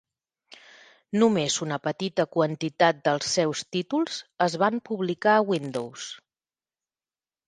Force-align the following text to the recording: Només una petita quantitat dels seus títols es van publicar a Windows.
Només 1.23 1.57
una 1.65 1.77
petita 1.83 2.23
quantitat 2.35 3.03
dels 3.07 3.27
seus 3.37 3.61
títols 3.77 4.17
es 4.47 4.55
van 4.63 4.81
publicar 4.91 5.37
a 5.39 5.45
Windows. 5.51 6.07